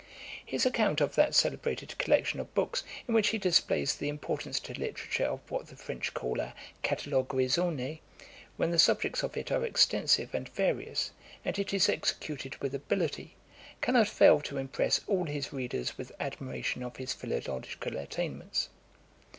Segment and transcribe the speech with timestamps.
[0.27, 4.59] '[*] His account of that celebrated collection of books, in which he displays the importance
[4.61, 7.99] to literature of what the French call a catalogue raisonné,
[8.57, 11.11] when the subjects of it are extensive and various,
[11.45, 13.35] and it is executed with ability,
[13.79, 18.69] cannot fail to impress all his readers with admiration of his philological attainments.